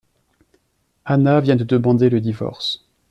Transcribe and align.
Anna 1.05 1.41
vient 1.41 1.55
de 1.57 1.63
demander 1.63 2.09
le 2.09 2.21
divorce. 2.21 2.87